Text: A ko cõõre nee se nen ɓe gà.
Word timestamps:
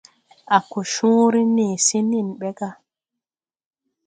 A 0.57 0.59
ko 0.69 0.83
cõõre 0.91 1.41
nee 1.51 1.75
se 1.85 1.99
nen 2.09 2.27
ɓe 2.39 2.49
gà. 2.57 2.69